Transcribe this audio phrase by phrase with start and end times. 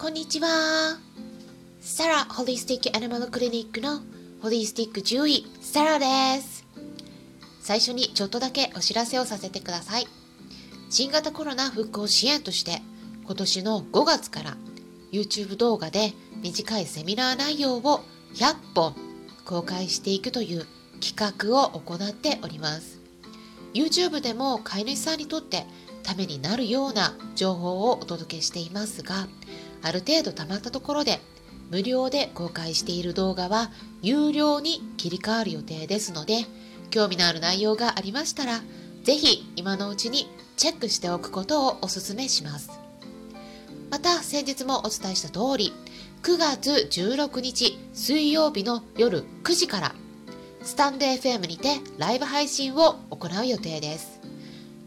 [0.00, 0.48] こんにちは。
[1.82, 4.00] サラホリスティックアニマルクリニックの
[4.40, 6.64] ホリスティック獣医、サラです。
[7.60, 10.06] 最初にちょっとだけお知らせをさせてください。
[10.88, 12.80] 新型コロナ復興支援として、
[13.26, 14.56] 今年の5月から
[15.12, 18.00] YouTube 動画で短いセミナー内容を
[18.36, 18.94] 100本
[19.44, 20.66] 公開していくという
[21.02, 23.00] 企画を行っております。
[23.74, 25.66] YouTube でも飼い主さんにとって
[26.02, 29.28] ためになるような情報をお届けしていますが、
[29.82, 31.20] ある程度溜まったところで
[31.70, 33.70] 無料で公開している動画は
[34.02, 36.44] 有料に切り替わる予定ですので、
[36.90, 38.60] 興味のある内容がありましたら、
[39.04, 42.70] ぜひ今のうちにチェックしておくことをお勧めします。
[43.88, 45.72] また先日もお伝えした通り、
[46.22, 49.94] 9月16日水曜日の夜9時から
[50.62, 54.20] スタンド FM にてライブ配信を行う予定です。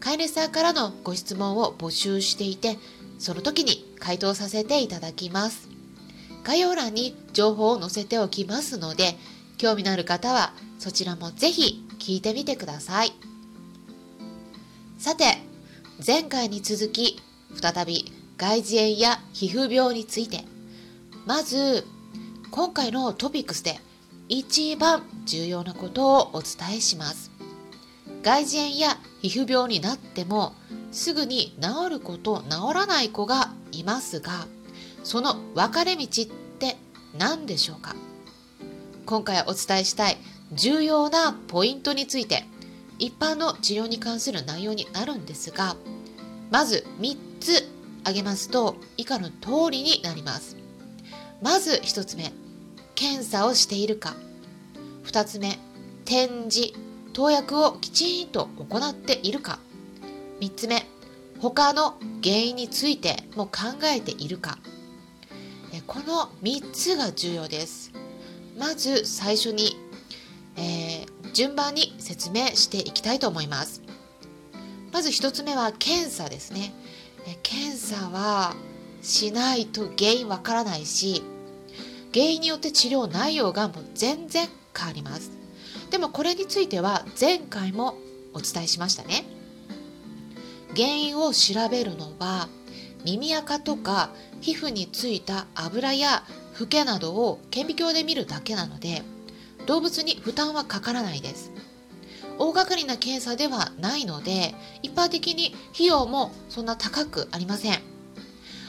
[0.00, 2.78] 飼い主さんからのご質問を募集していて、
[3.24, 5.70] その時に回答させていただきます。
[6.42, 9.16] 概要欄に情報を載せておきますので、
[9.56, 13.12] 興味のある方はそちらもぜひ聞いてみてください。
[14.98, 15.38] さて、
[16.06, 17.18] 前回に続き、
[17.62, 20.44] 再び外耳炎や皮膚病について、
[21.24, 21.86] まず、
[22.50, 23.80] 今回のトピックスで
[24.28, 27.30] 一番重要なことをお伝えします。
[28.22, 30.52] 外耳炎や皮膚病になっても
[30.94, 34.46] すぐに治る子と治らない子がいますが、
[35.02, 36.26] その分かれ道っ
[36.58, 36.76] て
[37.18, 37.96] 何でしょうか？
[39.04, 40.16] 今回お伝えしたい
[40.52, 42.44] 重要なポイントについて
[42.98, 45.76] 一般の治療に関する内容になるんですが、
[46.50, 47.68] まず3つ
[48.02, 50.56] 挙げますと以下の通りになります。
[51.42, 52.32] まず1つ目、
[52.94, 54.14] 検査をしているか。
[55.04, 55.58] 2つ目
[56.04, 56.72] 展示
[57.12, 59.58] 投薬をきちんと行っているか。
[60.40, 60.86] 3つ目
[61.40, 63.52] 他の原因についても考
[63.84, 64.58] えているか。
[65.86, 67.92] この3つが重要です。
[68.58, 69.76] まず最初に、
[70.56, 73.82] えー、順番に説明していきたいと思います。
[74.92, 76.72] まず1つ目は検査ですね。
[77.42, 78.54] 検査は
[79.02, 81.22] しないと原因わからないし
[82.12, 85.32] 原因によって治療内容がもう全然変わります。
[85.90, 87.96] でもこれについては前回も
[88.32, 89.33] お伝えしましたね。
[90.76, 92.48] 原因を調べるのは
[93.04, 99.02] 耳垢とか皮膚についた油やフケなどを顕微鏡で見るだけなので
[99.66, 101.50] 動物に負担はかからないです
[102.38, 107.78] 大掛かりな検査ではないので一般的に費用もそんな高くありません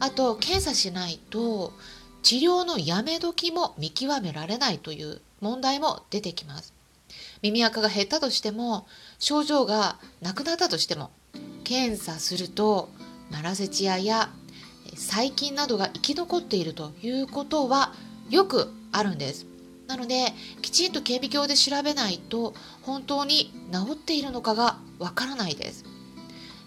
[0.00, 1.72] あと検査しないと
[2.22, 6.74] 治療のやめ時も見極められないという問題も出てきます。
[7.42, 8.86] 耳垢が減ったとしても
[9.18, 11.10] 症状がなくなったとしても
[11.68, 12.88] 検査すると
[13.30, 14.30] マラセチアや
[14.96, 17.92] 細菌などが生き残っているということは
[18.30, 19.44] よくあるんです。
[19.86, 25.84] なのできちんと顕微鏡で調べないと本当に治っているのかがわからないです。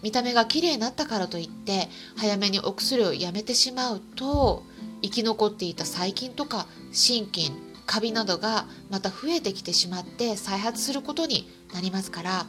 [0.03, 4.61] 見た目が綺麗になったからといって早めにお薬をやめてしまうと
[5.01, 7.51] 生き残っていた細菌とか心筋
[7.87, 12.45] カビなどがまた増えてきてしまって再発することになりますから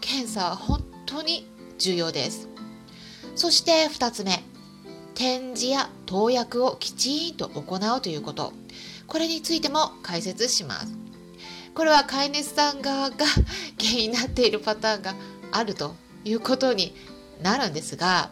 [0.00, 1.51] 検査は本当に
[1.82, 2.48] 重要です。
[3.34, 4.42] そして2つ目。
[5.14, 8.52] 展示や投薬をきちんと行うということ。
[9.06, 11.02] これについても解説します。
[11.74, 13.26] これは飼い主さん側が
[13.80, 15.14] 原因になっているパターンが
[15.52, 15.94] あると
[16.24, 16.94] いうことに
[17.42, 18.30] なるんですが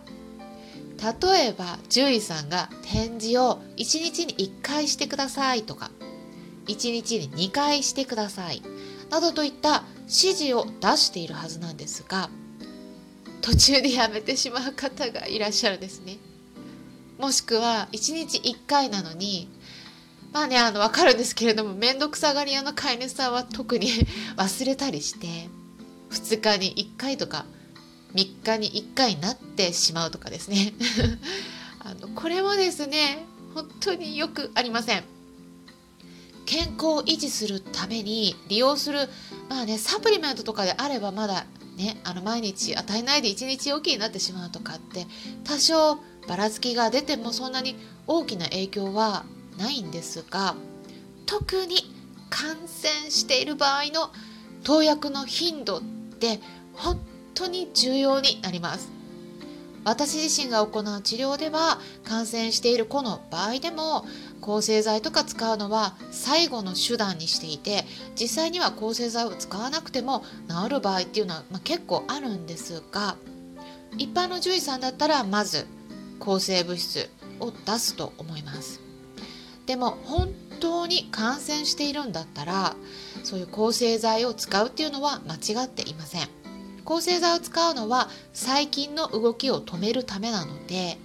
[0.99, 5.91] 例えば獣医さんが展示を1日に1回してくださいとか
[6.67, 8.63] 1日に2回してください
[9.09, 12.29] などといった指示を出しているはずなんですが
[13.41, 16.19] 途中でやめてしまう方がいらっしゃるんですね。
[17.19, 19.49] もしくは1日1回なのに
[20.33, 23.89] まあねあの分かるんですけれども面倒くさがり屋の飼い主さんは特に
[24.37, 25.49] 忘れたりして
[26.11, 27.45] 2日に1回とか
[28.15, 30.73] 3日に1回になってしまうとかですね。
[31.81, 35.05] あのこれもですね本当によくありません。
[36.47, 39.09] 健康を維持するために利用する
[39.49, 41.47] まあねサプリメントとかであればまだ
[41.81, 45.07] ねあの毎日与えないで1日おきになってしまうとかって
[45.45, 45.97] 多少
[46.29, 49.25] ばらつきが出てもそんなに大きな影響は
[49.59, 50.55] ないんですが
[51.27, 51.77] 特に
[52.29, 54.11] 感染している場合の
[54.63, 55.83] 投薬の頻度っ
[56.21, 56.41] て
[56.75, 57.01] 本
[57.35, 59.01] 当に重要になります。
[59.83, 64.05] 私自身が行う治療では感染している子の場合でも
[64.41, 67.85] 抗生剤とか使うのは最後の手段にしていて
[68.19, 73.17] 実際には抗生剤を使わなくても治る場合っていうのは、まあ、結構あるんですが
[73.99, 75.67] 一般の獣医さんだったらまず
[76.19, 77.11] 抗生物質
[77.41, 78.81] を出すと思います。
[79.67, 82.75] でも本当に感染しているんだったら
[83.23, 86.29] そういう抗生剤を使うっていうのは間違っていません。
[86.85, 90.99] 抗生剤を使うのは細菌の動きを止めるためなので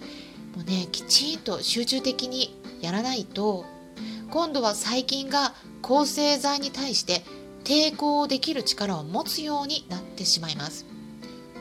[0.55, 3.65] もうねきちんと集中的にやらないと
[4.29, 7.23] 今度は細菌が抗生剤に対して
[7.63, 10.85] 抵抗できる力を持つようになってしまいます。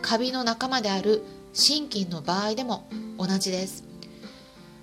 [0.03, 1.23] カビの仲間である
[1.55, 2.87] 心筋の場合でも
[3.19, 3.85] 同じです。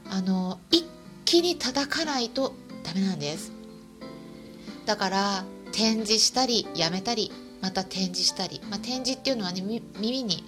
[0.09, 0.85] あの一
[1.25, 3.51] 気に叩かないとダメなんです。
[4.85, 10.43] だから展示したりやめたりまた展示したり、まあ、展示っていうのはね耳に、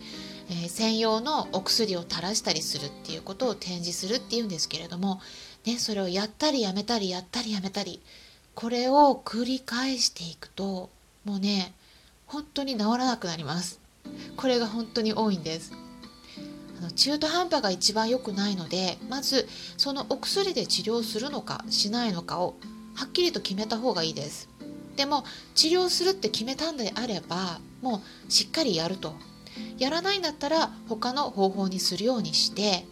[0.50, 5.22] えー、専用のお薬を垂らしたりするっていうことを展示するっていうんですけれども、
[5.66, 8.02] ね、それをやったりやめたりやったりやめたり
[8.54, 10.90] これを繰り返していくと
[11.26, 11.74] もうね
[12.28, 13.80] 本当に治らなくなります。
[14.36, 15.72] これが本当に多いんです。
[16.80, 22.56] あの中途半端が一番良くないのでまずそのお薬で治療するのかしないのかを
[22.96, 24.50] はっきりと決めた方がいいです。
[24.96, 25.24] でも
[25.56, 29.16] 治療するって決めたんであればもうしっかりやると。
[29.78, 32.86] やらないんだったら他の方法にするようにして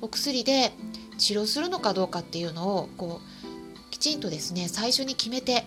[0.00, 0.72] お薬で
[1.18, 5.66] 治療するのかどうかっていうのをこうきちんとですね最初に決めて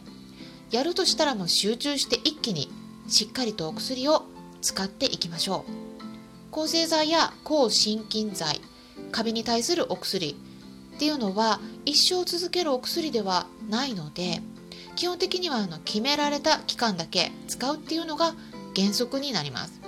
[0.72, 2.70] やるとしたらもう集中して一気に
[3.08, 4.26] しっかりとお薬を
[4.62, 5.90] 使っていきましょう。
[6.52, 8.62] 抗生剤や抗心筋剤
[9.12, 10.36] カビに対するお薬
[10.96, 14.42] っていうのは一生続けるお薬ではないので
[14.96, 18.34] 基本的にはあの決められた期間だけ使うっていうのが
[18.76, 19.80] 原則になります。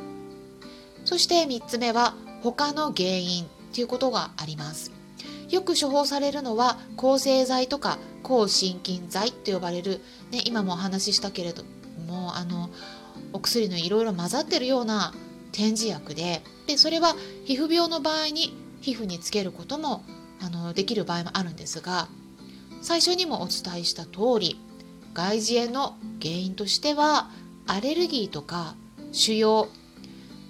[1.04, 4.92] そして3つ目は他の原因っていうことがあります。
[5.52, 10.00] よく処方されるのは抗生剤とか抗心筋剤と呼ばれる、
[10.32, 11.64] ね、今もお話ししたけれど
[12.08, 12.70] もあの
[13.34, 15.14] お薬のいろいろ混ざってるような
[15.52, 17.16] 点耳薬ででそれは
[17.46, 20.04] 皮膚病の場合に皮膚につけることも
[20.42, 22.08] あのできる場合もあるんですが
[22.82, 24.60] 最初にもお伝えした通り
[25.14, 27.30] 外耳炎の原因としては
[27.68, 28.76] アレルギーとか
[29.12, 29.68] 腫瘍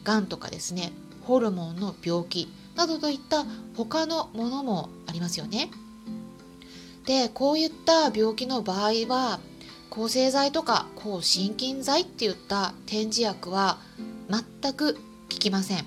[0.04, 2.52] がんとかですねホルモンの病気
[2.82, 3.46] などといった
[3.76, 5.70] 他のものもありますよね。
[7.06, 9.40] でこういった病気の場合は
[9.92, 13.78] 抗生剤とか抗心筋剤っていった点耳薬は
[14.30, 15.00] 全く効
[15.30, 15.86] きません。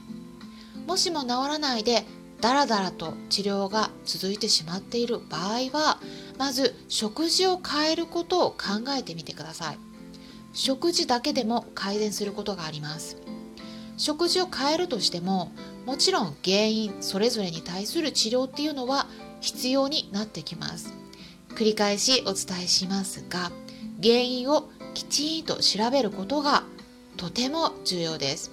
[0.86, 2.04] もしも治らないで
[2.40, 5.98] ダラダラと治療が続いてしまっている場合は
[6.38, 9.78] まず食事を変えることを考えてみてください。
[10.52, 13.16] 食事だけでも改善することがあります。
[13.96, 15.50] 食事を変えるとしても
[15.86, 19.06] もちろん原因それぞれに対する治療っていうのは
[19.40, 20.94] 必要になってきます。
[21.50, 23.52] 繰り返しお伝えしますが
[24.02, 26.64] 原因をきちんと調べることが
[27.16, 28.50] とても重要です。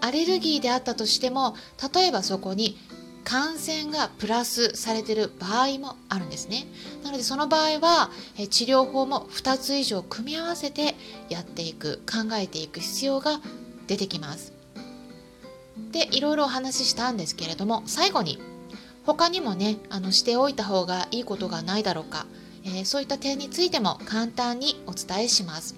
[0.00, 1.56] アレルギーであったとしても
[1.94, 2.78] 例えばそこに
[3.24, 6.66] 感染がプラスされている場合もあるんですね。
[7.02, 8.10] なのでその場合は
[8.50, 10.94] 治療法も2つ以上組み合わせて
[11.28, 13.40] やっていく考えていく必要が
[13.86, 14.57] 出てきます。
[15.92, 18.38] でいろいろお話ししたんですけれども最後に
[19.04, 22.26] 他にもねあのしておいた方がいいことがないだろうか、
[22.64, 25.74] えー、そういった点についても簡単にお伝えします。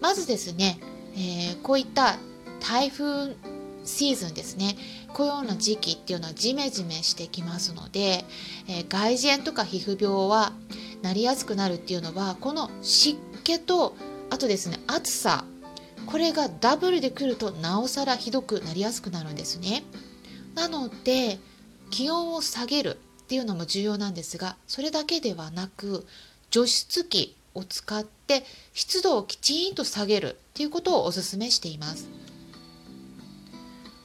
[0.00, 0.78] まずですね、
[1.14, 2.16] えー、こういった
[2.60, 3.34] 台風
[3.84, 4.76] シーズンですね
[5.12, 8.24] こういうような時期っていうのはジメジメしてきますので、
[8.68, 10.52] えー、外耳炎とか皮膚病は
[11.02, 13.94] なりやすくなるっていうのはこの湿気と
[14.30, 15.44] あとですね暑さ
[16.10, 19.84] これがダブルでくるとなおさらひどくなりやすくなるんですね。
[20.54, 21.38] なので
[21.90, 26.04] 気温を下げるっていうのも重要なんですがそれだけではなく
[26.50, 32.08] 除湿機を使って湿度をきちんと下げるっていうことをお勧めしています。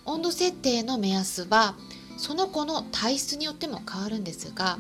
[0.06, 1.76] 温度設定の目安は
[2.18, 4.78] その子の体質によっても変わるんですが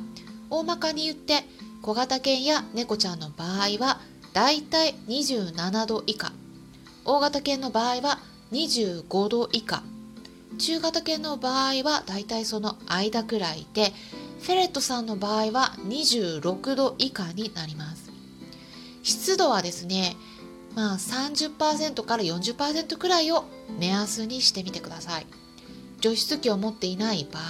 [0.51, 1.44] 大まかに言って
[1.82, 4.00] 小型犬や猫ちゃんの場合は
[4.34, 6.32] だいたい27度以下
[7.06, 8.20] 大型犬の場合は
[8.52, 9.84] 25度以下。
[10.58, 13.92] 中型犬の場合はだいたいその間くらいで
[14.42, 18.10] フェレットさんの場合は26度以下になります。
[19.04, 20.16] 湿度はですね
[20.74, 23.46] まあ30%から40%くらいを
[23.78, 25.28] 目安にしてみてください。
[26.02, 27.44] 除湿機を持っていない場合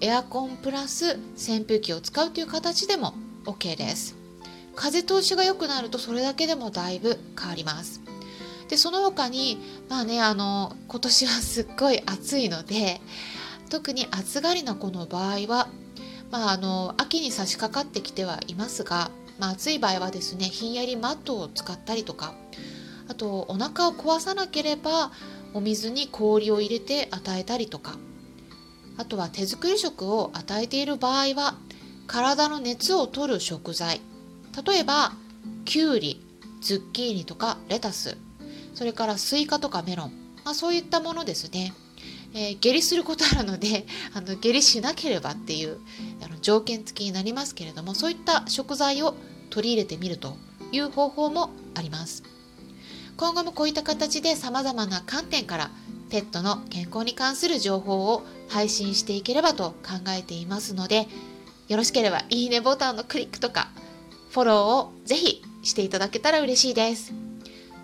[0.00, 4.16] エアコンプラス扇風機を使うという形でも OK です。
[4.74, 8.07] 風通しが良くなるとそれだけでもだいぶ変わります。
[8.68, 9.58] でその他に
[9.88, 13.00] まあねあの今年はすっごい暑いので
[13.70, 15.68] 特に暑がりな子の場合は
[16.30, 22.34] まああの秋に差し掛かってきてはいますがまあ、暑い場合はですねひんやりマットを使ったりとか
[23.08, 25.12] あとお腹を壊さなければ
[25.54, 27.96] お水に氷を入れて与えたりとか
[28.96, 31.54] あとは手作り食を与えている場合は
[32.08, 34.00] 体の熱を取る食材。
[34.66, 35.12] 例えば
[35.64, 36.24] きゅうり
[36.60, 38.16] ズッキーニとかレタス。
[38.78, 40.12] それからスイカとかメロン、
[40.44, 41.74] まあ、そういったものですね、
[42.32, 45.80] えー、下痢することあるので あの下痢しなければっていう
[46.22, 49.16] あの条件付きになりますけれどもそういった食材を
[49.50, 50.36] 取り入れてみると
[50.70, 52.22] いう方法もあります。
[53.16, 55.72] 今後もこういった形で様々な観点から
[56.08, 61.08] ペットの健康に関する情報を配信していければと考えていますので
[61.66, 63.70] よろしければいいねボタンのクリックとか
[64.30, 67.27] フォローをぜひしていただけたら嬉しいです。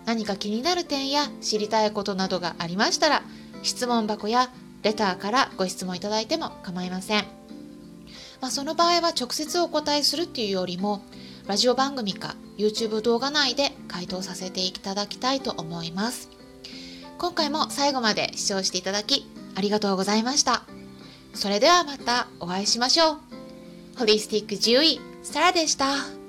[0.05, 3.23] 何か気になる点や知りたいことなどがありましたら
[3.63, 4.51] 質問箱や
[4.83, 7.23] レターからご質問いただいても構いません、
[8.39, 11.01] まあ、その場合は直接お答えするっていうよりも
[11.47, 16.29] ラジオ番組か YouTube 動画内で回答させていただきたいと思います。
[17.17, 20.63] 今回も最後まで視聴していただきありがとうございました。
[21.33, 23.17] それではまたお会いしましょう。
[23.97, 26.24] ホリスティック獣医サラでした。